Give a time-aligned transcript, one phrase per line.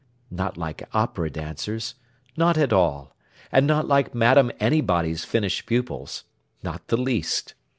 [0.31, 1.93] Not like opera dancers.
[2.35, 3.15] Not at all.
[3.51, 6.23] And not like Madame Anybody's finished pupils.
[6.63, 7.53] Not the least.